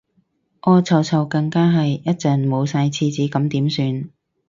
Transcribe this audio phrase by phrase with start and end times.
[0.61, 4.09] 屙臭臭更加係，一陣冇晒廁紙咁點算